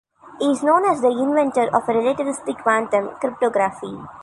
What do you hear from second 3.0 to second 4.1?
cryptography.